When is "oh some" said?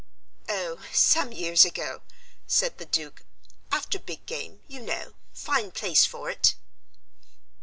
0.49-1.31